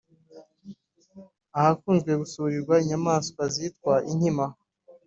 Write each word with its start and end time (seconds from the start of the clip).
ahakunze 1.57 2.11
gusurirwa 2.21 2.75
inyamanswa 2.83 3.43
zitwa 3.55 3.93
inkima 4.11 4.45